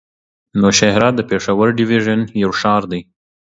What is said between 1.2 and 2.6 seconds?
پېښور ډويژن يو